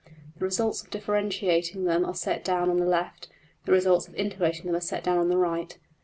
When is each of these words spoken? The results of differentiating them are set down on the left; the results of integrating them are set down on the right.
The 0.39 0.45
results 0.45 0.81
of 0.81 0.89
differentiating 0.89 1.83
them 1.85 2.05
are 2.05 2.15
set 2.15 2.43
down 2.43 2.71
on 2.71 2.77
the 2.77 2.87
left; 2.87 3.27
the 3.65 3.71
results 3.71 4.07
of 4.07 4.15
integrating 4.15 4.65
them 4.65 4.75
are 4.75 4.81
set 4.81 5.03
down 5.03 5.19
on 5.19 5.29
the 5.29 5.37
right. 5.37 5.77